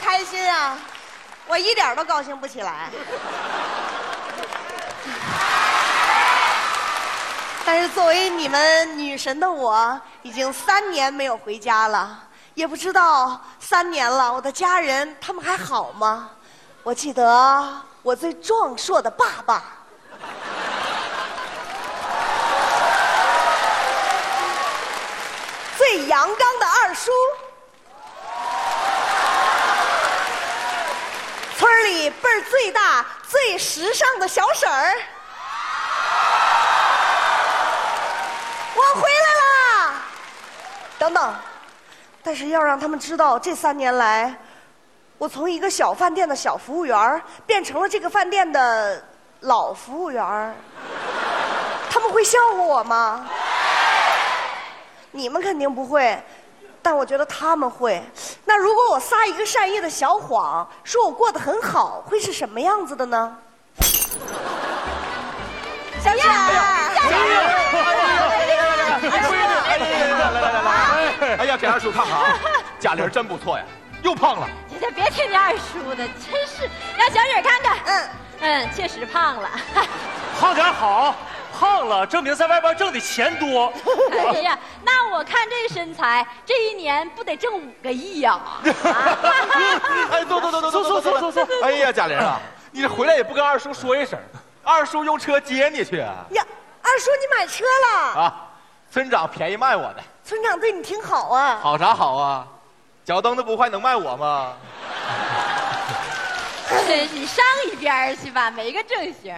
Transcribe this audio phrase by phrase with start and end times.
[0.00, 0.76] 开心啊！
[1.46, 2.90] 我一点都高兴不起来。
[7.64, 12.18] 但是作为你们女神的我，已经三年没有回家了，
[12.54, 16.30] 也不知道三年了，我的家人他们还好吗？
[16.82, 19.62] 我记得我最壮硕的爸爸，
[25.76, 27.10] 最阳刚的二叔，
[31.58, 34.94] 村里辈儿最大、最时尚的小婶儿。
[38.74, 40.02] 我回来啦！
[40.98, 41.34] 等等，
[42.22, 44.34] 但是要让他们知道，这三年来，
[45.18, 49.04] 我从一个小饭店的小服务员变成了这个饭店的
[49.40, 50.54] 老服务员，
[51.90, 53.26] 他们会笑话我吗？
[55.12, 56.22] 你们肯定不会，
[56.80, 58.02] 但我觉得他们会。
[58.50, 63.36] 那如果我撒一个善意的小谎，说我过得很好，会是什么样子的呢？
[66.02, 67.32] 小燕儿，哎呀，闺女，
[69.70, 72.34] 哎呀，来来来来，哎呀，给二叔看看啊，
[72.80, 73.64] 贾玲真不错呀，
[74.02, 74.48] 又胖了。
[74.68, 77.78] 你这别听你二叔的，真是让小婶看看。
[77.86, 78.08] 嗯
[78.40, 79.48] 嗯，确实胖了。
[80.40, 81.14] 胖点好，
[81.60, 83.70] 胖了证明在外边挣的钱多。
[84.32, 88.40] 哎呀，那我看这身材，这一年不得挣五个亿呀？
[90.10, 91.46] 哎，坐坐坐坐坐坐坐坐。
[91.62, 92.40] 哎呀，贾玲啊，
[92.72, 94.18] 你这回来也不跟二叔说一声，
[94.64, 96.24] 二叔用车接你去啊。
[96.30, 96.42] 呀，
[96.80, 98.20] 二叔你买车了？
[98.22, 98.48] 啊，
[98.90, 100.02] 村长便宜卖我的。
[100.24, 101.58] 村长对你挺好啊。
[101.62, 102.46] 好啥好啊？
[103.04, 104.54] 脚蹬子不坏能卖我吗？
[106.86, 109.36] 真是，你上一边去吧，没个正形。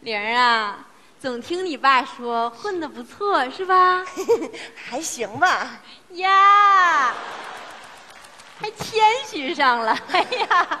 [0.00, 0.78] 玲儿啊，
[1.20, 4.04] 总听你爸说混得不错，是吧？
[4.88, 5.68] 还行吧。
[6.10, 7.12] 呀，
[8.60, 9.98] 还谦虚上了。
[10.12, 10.80] 哎呀，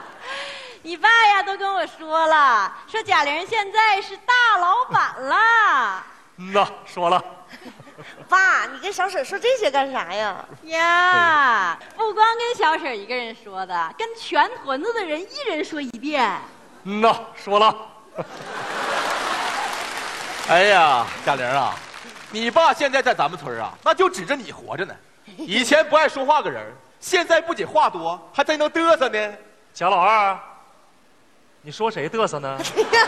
[0.82, 6.04] 你爸呀都跟我说了，说贾玲现在是大老板了。
[6.36, 7.22] 嗯呐，说了。
[8.28, 10.44] 爸，你跟小婶说这些干啥呀？
[10.64, 16.40] 呀，不光跟小婶一个人说的，跟全屯子的人一人说一遍。
[16.84, 17.74] 嗯呐，说了。
[20.48, 21.74] 哎呀，贾玲啊，
[22.30, 24.94] 你爸现在在咱们村啊，那就指着你活着呢。
[25.36, 26.64] 以前不爱说话个人，
[26.98, 29.32] 现在不仅话多，还真能嘚瑟呢。
[29.74, 30.38] 贾老二，
[31.60, 32.58] 你说谁嘚瑟呢？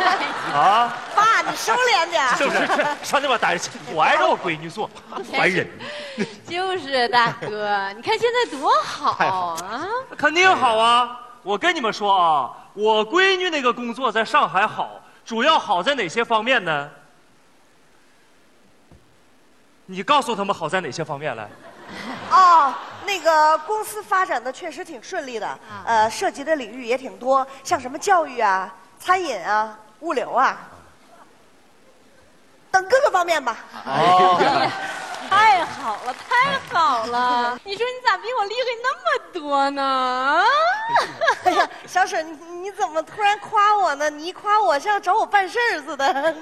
[0.52, 0.92] 啊？
[1.16, 2.28] 爸，你收敛点。
[2.36, 2.58] 是不是？
[3.02, 4.90] 上那边待着去，我挨着我闺女坐，
[5.32, 5.66] 烦人。
[6.46, 9.88] 就是大哥，你看现在多好啊！
[10.18, 11.18] 肯定好啊！
[11.42, 16.90] 我跟你们说啊，我闺女那个工作在上海好，主要好在哪些方面呢？
[19.90, 21.48] 你告诉他们好在哪些方面来？
[22.30, 22.72] 哦，
[23.04, 30.56] 那个公司发展的确实挺顺利的，呃，涉及的领域也挺多，像什么教育啊、餐饮啊、物流啊
[32.70, 33.56] 等各个方面吧。
[33.84, 34.38] 哦，
[35.28, 37.58] 太好了，太好了！
[37.64, 40.44] 你说你咋比我厉害那么多呢？
[41.46, 44.08] 哎呀，小沈，你你怎么突然夸我呢？
[44.08, 46.34] 你一夸我像找我办事儿似的。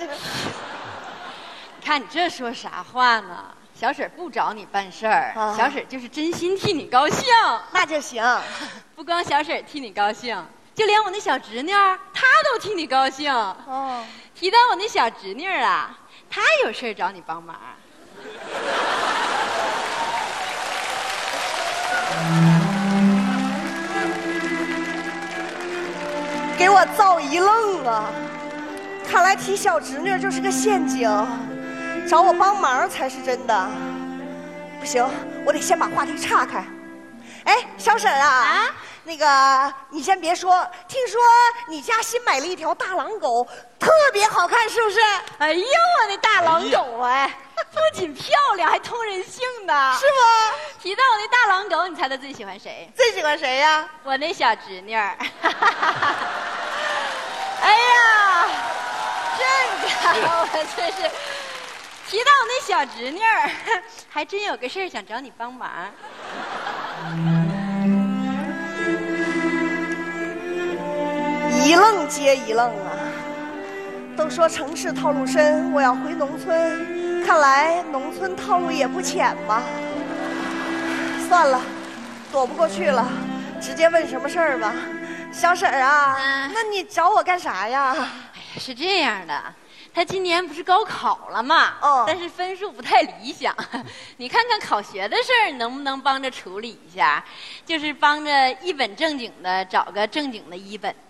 [1.88, 3.46] 你看你这说啥话呢？
[3.74, 7.24] 小婶不找你办事儿，小婶就是真心替你高兴，
[7.72, 8.22] 那就行。
[8.94, 10.36] 不光小婶替你高兴，
[10.74, 13.32] 就连我那小侄女她都替你高兴。
[13.32, 14.04] 哦，
[14.34, 15.98] 提到我那小侄女啊，
[16.28, 17.56] 她有事找你帮忙。
[26.58, 28.10] 给我造一愣啊！
[29.10, 31.08] 看来提小侄女就是个陷阱。
[32.08, 33.68] 找我帮忙才是真的，
[34.80, 35.06] 不行，
[35.44, 36.64] 我得先把话题岔开。
[37.44, 38.74] 哎，小沈啊，啊，
[39.04, 41.20] 那个你先别说，听说
[41.68, 43.46] 你家新买了一条大狼狗，
[43.78, 44.98] 特别好看，是不是？
[45.36, 47.30] 哎呦，我那大狼狗哎，
[47.72, 50.82] 不仅漂亮，还通人性呢，是不？
[50.82, 52.90] 提到我那大狼狗，你猜他最喜欢谁？
[52.96, 53.86] 最喜欢谁呀？
[54.02, 55.14] 我那小侄女儿。
[57.60, 58.48] 哎呀，
[59.36, 59.42] 这
[60.20, 61.10] 个我真是。
[62.08, 63.50] 提到我那小侄女儿，
[64.08, 65.68] 还真有个事儿想找你帮忙。
[71.62, 72.96] 一愣接一愣啊！
[74.16, 79.62] 都说城市套路深，我要回农村，看来农村套路也不浅吧？
[81.28, 81.60] 算了，
[82.32, 83.06] 躲不过去了，
[83.60, 84.72] 直接问什么事儿吧。
[85.30, 86.16] 小婶儿啊，
[86.54, 87.92] 那你找我干啥呀？
[87.92, 88.08] 哎呀，
[88.58, 89.54] 是这样的。
[89.98, 91.74] 他今年不是高考了嘛？
[91.82, 93.52] 哦但是分数不太理想。
[94.16, 97.24] 你看看考学的事儿能不能帮着处理一下？
[97.66, 100.94] 就是帮着一本正经的找个正经的一本。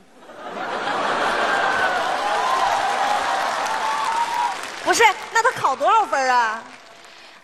[4.82, 5.02] 不是，
[5.34, 6.64] 那他考多少分啊？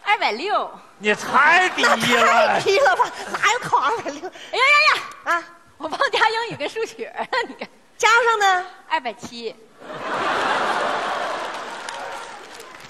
[0.03, 0.71] 二百六。
[0.97, 2.59] 你太低了太。
[2.61, 3.05] 低了吧？
[3.39, 5.03] 哪有考二百六哎呀呀呀！
[5.35, 5.45] 啊？
[5.77, 7.69] 我忘加英语跟数学了，你看，
[7.99, 8.65] 加上呢？
[8.89, 9.55] 二百七。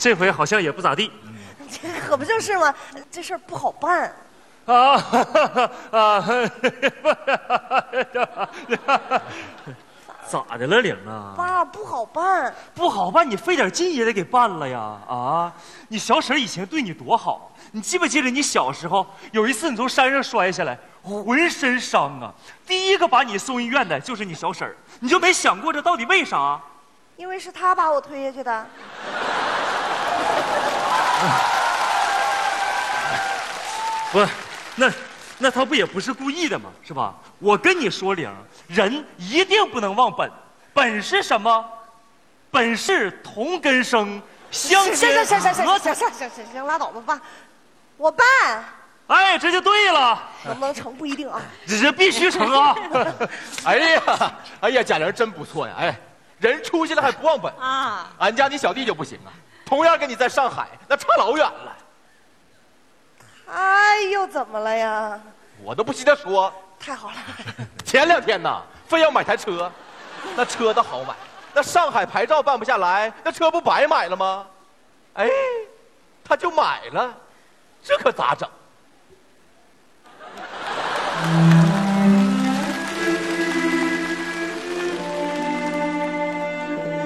[0.05, 1.11] 这回好像也不咋地。
[1.71, 2.75] 这 可不就是吗？
[3.11, 4.15] 这事儿不好办。
[4.67, 5.01] 啊
[5.91, 6.21] 啊！
[10.29, 11.33] 咋的了，玲啊？
[11.35, 12.55] 爸，不好办。
[12.75, 14.79] 不好办，你费点劲也得给办了呀！
[15.09, 15.51] 啊，
[15.89, 22.31] 你小婶以前对你多好，你记不记得你小时候有一次你从山上摔下来，浑身伤啊，
[22.67, 26.61] 第一个把你送医院的就是你小婶儿，你就没想过这到底为啥？
[27.17, 28.67] 因为是他把我推下去的。
[34.13, 34.27] 不，
[34.77, 34.91] 那
[35.39, 36.71] 那他不也不是故意的吗？
[36.87, 37.15] 是吧？
[37.39, 38.35] 我跟你说，玲儿，
[38.69, 40.31] 人一定不能忘本，
[40.73, 41.65] 本是什么？
[42.51, 47.21] 本是同根生，相行煎行行行行行行行行行，拉倒吧，爸。
[47.97, 48.27] 我办，
[49.09, 51.41] 哎，这就对了，能不能成不一定啊。
[51.67, 52.77] 这这必须成啊！
[53.65, 54.03] 哎呀，
[54.61, 55.75] 哎呀，贾玲真不错呀！
[55.79, 55.97] 哎，
[56.39, 57.53] 人出息了还不忘本。
[57.55, 59.31] 啊，俺家你小弟就不行啊，
[59.65, 61.77] 同样跟你在上海，那差老远了。
[63.53, 65.21] 哎又，怎么了呀？
[65.63, 67.15] 我都不稀得说，太好了，
[67.85, 69.71] 前两天呐，非要买台车，
[70.37, 71.15] 那车倒好买，
[71.55, 74.47] 那上海牌照办不下来，那车不白买了吗？
[75.15, 75.29] 哎，
[76.25, 77.15] 他就买了，
[77.83, 78.49] 这可咋整？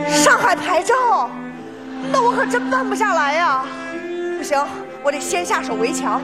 [0.09, 1.31] 上海牌照，
[2.11, 3.65] 那我可真办不下来呀。
[4.37, 4.65] 不行，
[5.03, 6.23] 我得先下手为强。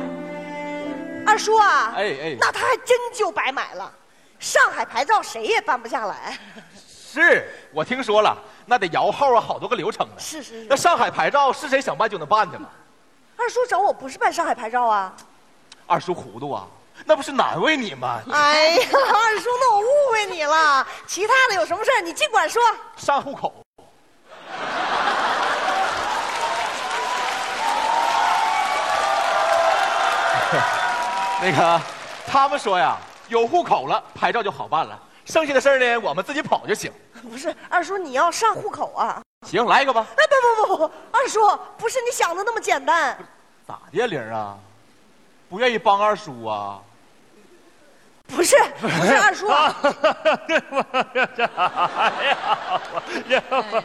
[1.27, 3.91] 二叔啊，哎哎那他还真就白买了。
[4.39, 6.39] 上海牌照谁也办不下来。
[6.87, 8.37] 是我听说了，
[8.67, 10.15] 那得摇号啊，好多个流程呢。
[10.19, 12.69] 是是是，那上海牌照是谁想办就能办的吗？
[13.37, 15.15] 二叔找我不是办上海牌照啊。
[15.87, 16.67] 二叔糊涂啊，
[17.05, 18.21] 那不是难为你吗？
[18.33, 20.87] 哎呀，二叔，那我误会你了。
[21.07, 22.63] 其他的有什么事儿你尽管说。
[22.97, 23.64] 上户口。
[31.44, 31.79] 那个，
[32.26, 32.96] 他们说呀，
[33.29, 34.99] 有户口了，牌照就好办了。
[35.26, 36.91] 剩下的事儿呢，我们自己跑就行。
[37.23, 39.20] 不是，二叔你要上户口啊？
[39.46, 40.06] 行，来一个吧。
[40.17, 41.41] 哎，不不不不，二叔
[41.76, 43.14] 不是你想的那么简单。
[43.69, 44.56] 咋的呀，玲儿啊？
[45.50, 46.81] 不愿意帮二叔啊？
[48.29, 49.76] 不是，不是二叔啊，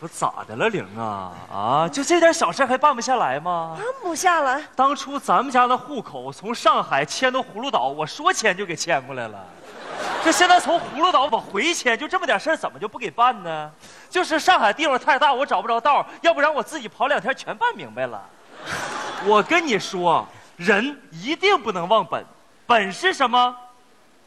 [0.00, 1.32] 我咋的了，玲啊？
[1.52, 3.74] 啊，就这点小事还办不下来吗？
[3.76, 4.62] 办不下来。
[4.76, 9.44] 当初咱们家的户口从上海迁到葫芦岛，我说迁就给迁过来了。
[10.22, 13.70] 这现在从葫芦岛往回迁，就这么点事儿，怎么就不给办呢？
[14.08, 18.22] 就是上海地方太大，我找不着道儿要不然我自己跑两天全办明白了。
[19.24, 20.24] 我跟你说，
[20.56, 22.24] 人一定不能忘本，
[22.66, 23.56] 本是什么？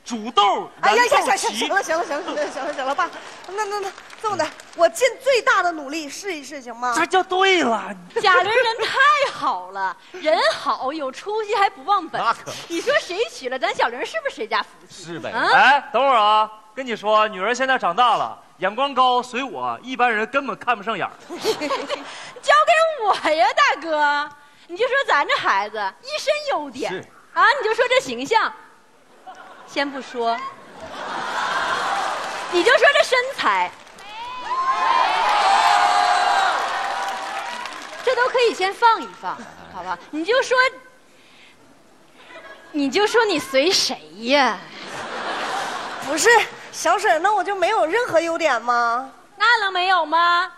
[0.04, 3.10] 煮豆哎呀呀，燃豆行行行了行了行了行了行了行了，爸，
[3.48, 3.88] 那那那
[4.22, 4.46] 这么的，
[4.76, 6.94] 我尽最大的努力试一试，行吗？
[6.96, 7.94] 这就对了。
[8.22, 12.52] 贾玲人太好了，人好有出息还不忘本那可。
[12.68, 15.04] 你说谁娶了咱小玲是不是谁家福气？
[15.06, 15.32] 是呗。
[15.32, 21.12] 啊哎，等会儿啊，跟你说，女儿现在长大了，眼光高，随我，一般人根本看不上眼儿。
[22.42, 22.74] 交给
[23.04, 24.30] 我呀，大哥！
[24.68, 27.00] 你就说咱这孩子一身优点是
[27.34, 28.54] 啊，你就说这形象，
[29.68, 30.38] 先不说，
[32.52, 33.70] 你就说这身材，
[38.14, 39.38] 这都可以先放一放，
[39.74, 39.98] 好吧？
[40.10, 40.58] 你就说，
[42.74, 44.58] 你就说你随谁呀？
[46.06, 46.30] 不是
[46.74, 49.10] 小沈，那我就没有任何优点吗？
[49.38, 50.52] 那能没有吗？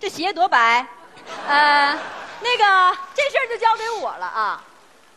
[0.00, 0.84] 这鞋多白，
[1.46, 1.96] 呃，
[2.40, 4.60] 那个这事儿就交给我了啊。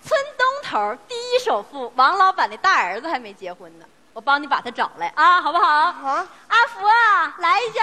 [0.08, 5.65] 村东头第一首富王老板的大儿子还没结婚呢，我帮你把他找来啊，好不好？
[5.68, 7.82] 啊，阿福啊，来一下。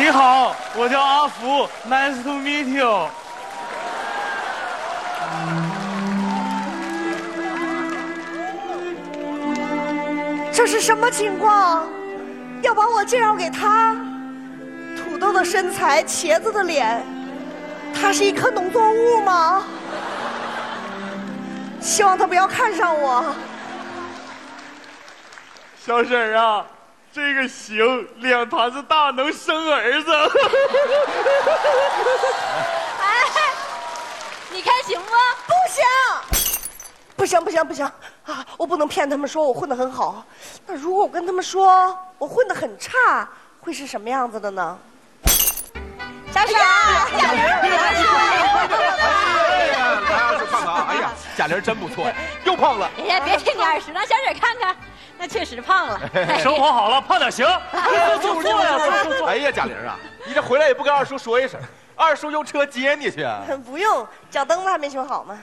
[0.00, 3.06] 你好，我叫阿福，Nice to meet you。
[10.50, 11.86] 这是什么情况？
[12.62, 13.94] 要把我介绍给他？
[14.96, 17.04] 土豆的身材，茄子的脸，
[17.92, 19.64] 他是一颗农作物吗？
[21.78, 23.22] 希望他不要看上我。
[25.84, 26.64] 小婶儿啊，
[27.12, 30.12] 这个行，两坛子大能生儿子。
[33.02, 33.24] 哎，
[34.50, 35.10] 你看行不？
[35.46, 35.84] 不行，
[37.16, 37.84] 不行，不行，不行
[38.26, 38.46] 啊！
[38.56, 40.24] 我不能骗他们说我混得很好。
[40.66, 43.28] 那如果我跟他们说我混得很差，
[43.60, 44.78] 会是什么样子的呢？
[46.32, 46.60] 小沈，哎
[49.72, 50.86] 呀，来二叔看看啊！
[50.88, 52.14] 哎呀，贾玲真不错呀，
[52.44, 52.88] 又胖了。
[52.98, 54.76] 哎呀，别听你二十，让小沈看看，
[55.20, 56.00] 那确实胖了。
[56.40, 57.46] 生活好了，胖点行。
[58.22, 59.26] 坐坐坐呀，坐坐坐。
[59.28, 61.60] 哎呀，贾玲啊，你这回来也不跟二叔说一声，
[61.94, 63.42] 二叔用车接你去啊。
[63.66, 65.38] 不用，脚蹬子还没修好吗？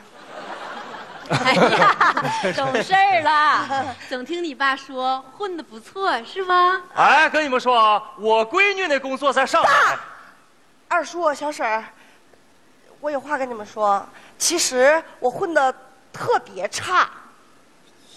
[1.30, 1.96] 哎呀，
[2.58, 3.86] 懂事儿了。
[4.10, 6.82] 总听你爸说混得不错，是吗？
[6.96, 9.96] 哎，跟你们说啊，我闺女那工作在上海。
[10.88, 11.84] 二叔、小婶儿，
[13.00, 14.04] 我有话跟你们说。
[14.40, 15.72] 其实我混得
[16.12, 17.10] 特别差，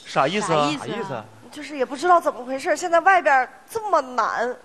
[0.06, 0.64] 啥意思啊？
[0.64, 1.24] 啥意思啥意思？
[1.50, 2.76] 就是也不知道怎么回事。
[2.76, 4.56] 现在外边这么难，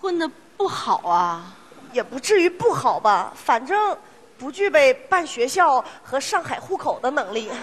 [0.00, 1.52] 混的不好啊？
[1.92, 3.96] 也不至于不好吧，反正
[4.38, 7.50] 不具备办学校和上海户口的能力。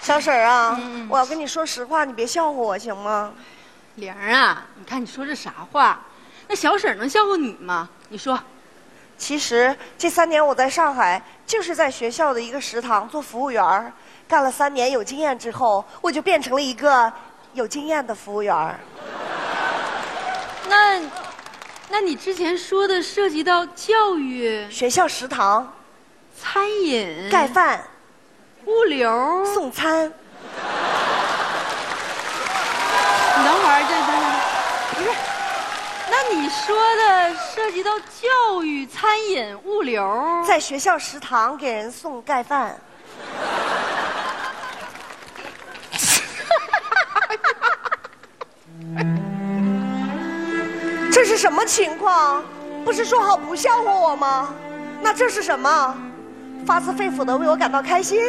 [0.00, 3.30] 小婶儿啊，我要跟你说实话，你别笑话我行吗？
[3.96, 6.00] 玲儿啊，你看你说这啥话？
[6.46, 7.86] 那小婶能笑话你吗？
[8.08, 8.40] 你说，
[9.18, 13.92] 其实这三年我在上海，就是在学校的一个食堂做服务员儿
[14.28, 17.12] 干了三年，有经验之后，我就变成了一个
[17.52, 18.78] 有经验的服务员儿
[20.68, 21.00] 那，
[21.88, 25.74] 那你之前说的涉及到教育、学校食堂
[26.40, 27.82] 餐饮、盖饭、
[28.66, 30.12] 物流，送餐，你
[33.44, 33.94] 等会儿，这
[36.30, 42.78] 你说的涉及到教育、餐饮、物流，在学校食堂给人送盖饭。
[51.10, 52.44] 这是什么情况？
[52.84, 54.54] 不是说好不笑话我吗？
[55.00, 55.96] 那这是什么？
[56.66, 58.18] 发自肺腑的为我感到开心？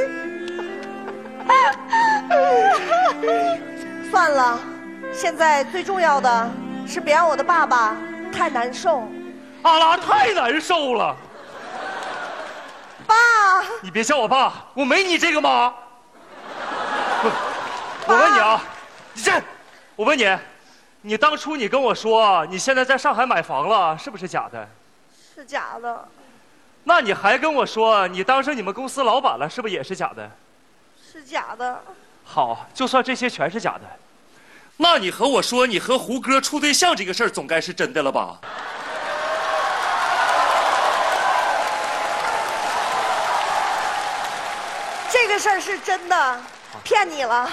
[4.10, 4.58] 算了，
[5.12, 6.50] 现在最重要的
[6.90, 7.96] 是别让我的爸爸
[8.34, 9.04] 太难受。
[9.62, 11.16] 阿拉太难受了。
[13.06, 13.16] 爸，
[13.84, 15.70] 你别叫我爸，我没你这个妈。
[17.22, 17.30] 不
[18.12, 18.64] 我问你啊，
[19.14, 19.40] 你这，
[19.96, 20.36] 我问你，
[21.02, 24.68] 你当初你跟我说你现在在上海买房了，是不是假的？
[25.36, 26.08] 是假的，
[26.86, 30.28] 那你还跟我说你当上你们公司老板了，是不是也是假的？
[31.00, 31.84] 是假的。
[32.26, 33.82] 好，就算这些全是假的，
[34.82, 38.40] 那你和我说你和胡歌处对象这个事儿，总该是真的了吧？
[45.12, 46.42] 这个事儿是真的，
[46.82, 47.50] 骗你了，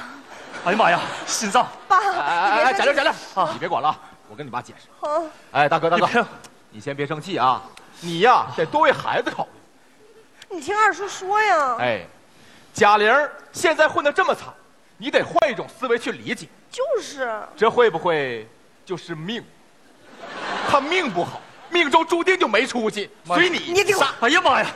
[0.66, 1.66] 哎呀妈呀，心脏！
[1.88, 1.99] 爸。
[1.99, 4.87] 哎哎哎，贾玲贾玲，啊你别管了啊，我跟你爸解释。
[5.00, 6.25] 好，哎，大哥大哥，
[6.71, 7.61] 你先别生气啊，
[7.99, 10.56] 你呀得多为孩子考虑。
[10.56, 11.76] 你听二叔说呀。
[11.80, 12.06] 哎，
[12.73, 13.12] 贾玲
[13.50, 14.45] 现在混得这么惨，
[14.99, 18.49] 你得换一种思维去理解，就是，这会不会
[18.85, 19.45] 就是命？
[20.69, 24.67] 他命不好，命中注定就没出息，所以你你给我哎呀妈呀！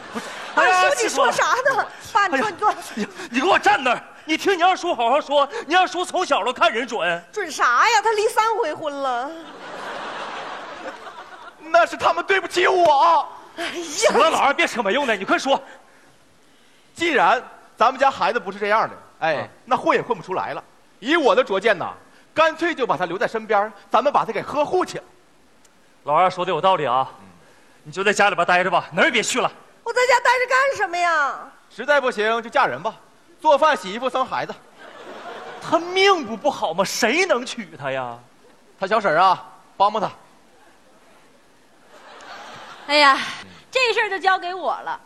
[0.55, 1.87] 哎呀二叔，你说啥呢？
[2.13, 4.03] 爸，你说你说你你给我站那儿！
[4.27, 7.25] 你听你二叔好好说，你二叔从小都看人准。
[7.33, 8.03] 准啥呀？
[8.03, 9.31] 他离三回婚了。
[11.61, 13.27] 那是他们对不起我。
[13.57, 15.61] 哎呀行了，老二别扯没用的，你快说。
[16.95, 17.43] 既然
[17.77, 20.63] 咱们家孩子不是这样的，哎，啊那混也混不出来了。
[20.99, 21.95] 以我的拙见呐，
[22.35, 25.05] 干脆就把他留在身边，咱们把他给呵护起来。
[26.05, 27.09] 老二说的有道理啊，
[27.85, 29.51] 你就在家里边待着吧，哪儿也别去了。
[29.83, 31.53] 我在家待着干什么呀？
[31.71, 32.95] 实在不行就嫁人吧，
[33.41, 34.55] 做饭、洗衣服、生孩子。
[35.63, 36.83] 他命不不好吗？
[36.85, 38.19] 谁能娶她呀？
[38.79, 39.47] 他小婶儿啊，
[39.77, 40.11] 帮帮他。
[42.87, 43.19] 哎呀，
[43.71, 45.01] 这事儿就交给我了。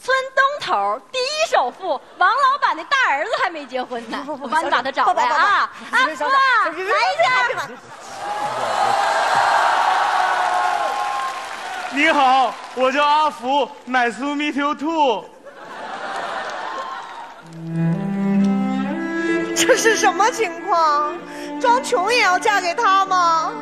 [0.00, 5.70] 村东头第一首富王老板的大儿子还没结婚呢，我帮你把他找来啊！
[5.90, 7.68] 阿福啊，来一下。
[11.90, 15.24] 你好，我叫阿福，Nice to meet you too。
[19.56, 21.18] 这是什么情况？
[21.60, 23.52] 装穷也要嫁给他吗？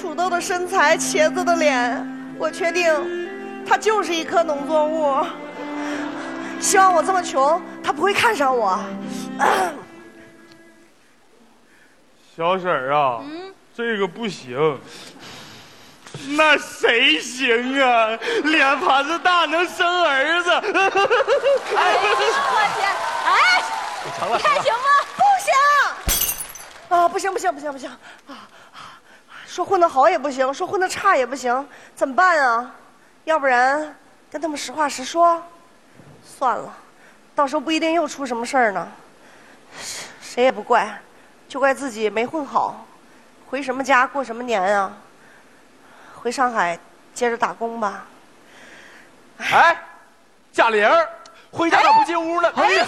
[0.00, 2.06] 土豆的身材，茄子的脸，
[2.38, 3.19] 我确定，
[3.70, 5.24] 他就是一颗农作物。
[6.58, 8.76] 希望我这么穷，他不会看上我。
[12.36, 14.76] 小婶儿啊，嗯，这个不行。
[16.30, 18.18] 那谁行啊？
[18.42, 20.50] 脸盘子大能生儿子。
[20.50, 20.72] 哎呦
[22.02, 22.08] 我
[22.74, 22.90] 天！
[23.24, 23.62] 哎，
[24.18, 24.78] 成了，你看行吗？
[25.16, 25.54] 不行！
[26.98, 27.88] 啊，不行不行不行不行
[28.26, 28.48] 啊！
[29.46, 32.74] 说混的好也不行，说混的差也不行，怎么办啊？
[33.24, 33.96] 要不然
[34.30, 35.42] 跟他们实话实说。
[36.24, 36.74] 算了，
[37.34, 38.88] 到时候不一定又出什么事儿呢。
[40.20, 41.00] 谁也不怪，
[41.48, 42.86] 就怪自己没混好。
[43.48, 44.92] 回什么家过什么年啊？
[46.14, 46.78] 回上海
[47.14, 48.06] 接着打工吧。
[49.38, 49.76] 哎，
[50.52, 50.88] 贾玲，
[51.52, 52.52] 回家咋不进屋呢？
[52.54, 52.86] 哎呀，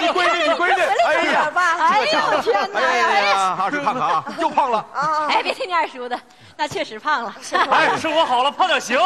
[0.00, 2.78] 你闺女，你闺女，哎呀，哎呀我天哪！
[2.80, 3.58] 哎哎呀！
[3.60, 4.78] 二叔看看啊， 又胖了。
[4.94, 6.18] 啊，哎，别听你二叔的，
[6.56, 7.34] 那确实胖了。
[7.70, 8.96] 哎，生活好了，胖点行。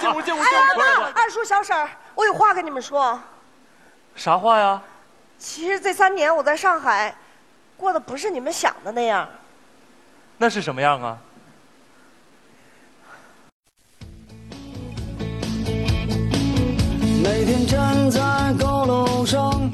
[0.00, 1.12] 进屋，进屋，哎呀，进屋。
[1.14, 3.18] 那二叔小婶儿，我有话跟你们说。
[4.16, 4.80] 啥话呀？
[5.38, 7.14] 其实这三年我在上海，
[7.76, 9.28] 过得不是你们想的那样。
[10.38, 11.16] 那是什么样啊？
[18.12, 19.70] 在高楼上，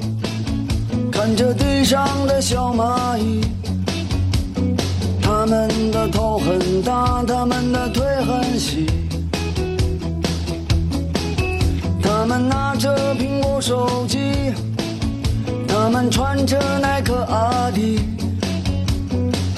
[1.11, 3.41] 看着地上的小蚂蚁，
[5.21, 8.85] 它们的头很大，它们的腿很细，
[12.01, 14.53] 它们拿着苹果手机，
[15.67, 17.99] 它们穿着耐克阿迪，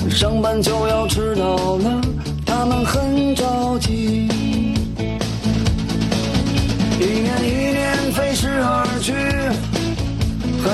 [0.09, 2.01] 上班就要迟到了，
[2.47, 4.27] 它们很着急。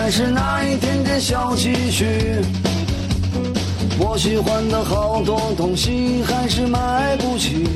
[0.07, 2.05] 还是那一点点小积蓄。
[3.99, 7.67] 我喜欢的好多东西还是买不起。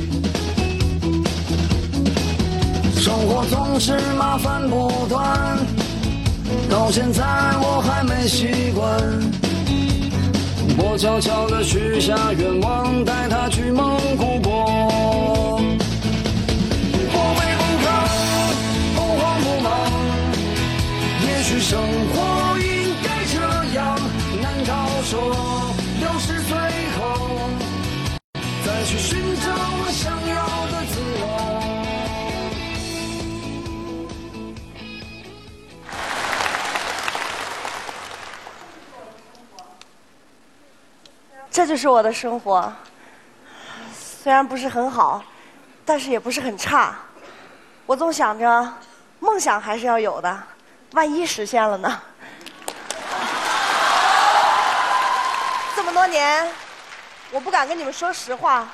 [2.96, 5.58] 生活总是麻烦不断，
[6.70, 7.22] 到现在
[7.62, 8.98] 我还没习惯。
[10.78, 15.41] 我悄悄地许下愿望，带她去蒙古国。
[21.52, 23.36] 是生活应该这
[23.76, 24.00] 样。
[24.42, 25.20] 难道说
[26.00, 26.58] 六十岁
[26.98, 27.02] 后
[28.64, 30.36] 再去寻找我想要
[30.72, 31.28] 的自由？
[41.52, 42.72] 这就是我的生活，
[43.94, 45.22] 虽然不是很好，
[45.84, 46.96] 但是也不是很差。
[47.86, 48.74] 我总想着，
[49.20, 50.42] 梦想还是要有的，
[50.92, 52.02] 万一实现了呢？
[55.74, 56.48] 这么多年，
[57.32, 58.68] 我不敢跟你们说实话，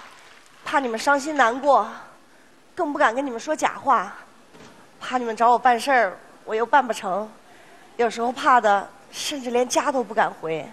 [0.65, 1.87] 怕你们伤心难过，
[2.75, 4.13] 更不敢跟你们说假话，
[4.99, 7.29] 怕你们找我办事儿，我又办不成，
[7.97, 10.67] 有时候怕的甚至连家都不敢回。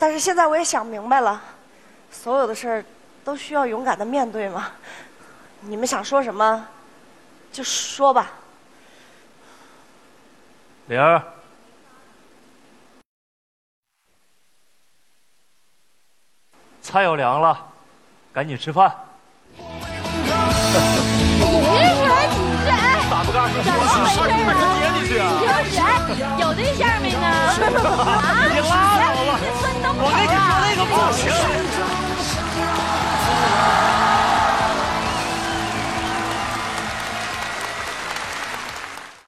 [0.00, 1.40] 但是现在我也想明白了，
[2.10, 2.84] 所有的事儿
[3.24, 4.72] 都需要勇敢的面对嘛。
[5.60, 6.66] 你们想说什么，
[7.52, 8.32] 就说吧。
[10.88, 11.22] 玲儿。
[16.80, 17.66] 菜要凉了，
[18.32, 18.90] 赶紧吃饭。
[19.54, 19.66] 你这
[21.94, 22.38] 是还挤？
[23.10, 23.52] 咋不干？
[23.52, 23.58] 事？
[23.60, 23.62] 儿？
[25.06, 25.28] 去啊！
[26.40, 26.54] 有？
[26.54, 27.20] 对象没呢？
[27.20, 28.48] 啊！
[28.48, 29.04] 你拉倒！
[30.00, 31.28] 我跟你说那个不行。